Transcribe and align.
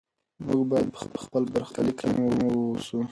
موږ 0.45 0.61
باید 0.69 0.87
په 1.13 1.19
خپل 1.25 1.43
برخلیک 1.53 1.97
حاکم 1.99 2.15
واوسو. 2.19 2.99